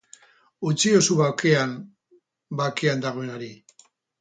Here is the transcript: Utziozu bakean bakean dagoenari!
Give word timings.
Utziozu 0.69 1.17
bakean 1.19 1.77
bakean 2.63 3.05
dagoenari! 3.07 3.53